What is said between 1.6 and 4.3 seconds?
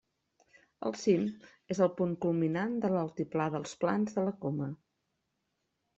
és el punt culminant de l'altiplà d'Els Plans de